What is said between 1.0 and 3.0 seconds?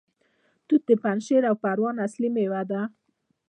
پنجشیر او پروان اصلي میوه ده.